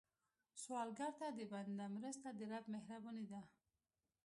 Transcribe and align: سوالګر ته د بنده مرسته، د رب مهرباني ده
سوالګر 0.61 1.11
ته 1.19 1.27
د 1.37 1.39
بنده 1.51 1.85
مرسته، 1.95 2.27
د 2.33 2.39
رب 2.51 2.65
مهرباني 2.75 3.25
ده 3.31 3.41